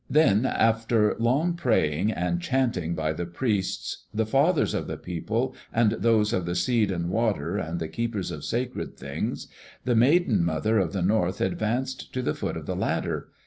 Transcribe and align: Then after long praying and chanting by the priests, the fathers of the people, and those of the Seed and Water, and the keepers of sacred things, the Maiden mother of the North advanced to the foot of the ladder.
Then 0.09 0.47
after 0.47 1.15
long 1.19 1.53
praying 1.53 2.11
and 2.11 2.41
chanting 2.41 2.95
by 2.95 3.13
the 3.13 3.27
priests, 3.27 4.05
the 4.11 4.25
fathers 4.25 4.73
of 4.73 4.87
the 4.87 4.97
people, 4.97 5.53
and 5.71 5.91
those 5.91 6.33
of 6.33 6.47
the 6.47 6.55
Seed 6.55 6.89
and 6.89 7.07
Water, 7.11 7.59
and 7.59 7.77
the 7.79 7.87
keepers 7.87 8.31
of 8.31 8.43
sacred 8.43 8.97
things, 8.97 9.45
the 9.85 9.93
Maiden 9.95 10.43
mother 10.43 10.79
of 10.79 10.91
the 10.93 11.03
North 11.03 11.39
advanced 11.39 12.11
to 12.15 12.23
the 12.23 12.33
foot 12.33 12.57
of 12.57 12.65
the 12.65 12.75
ladder. 12.75 13.27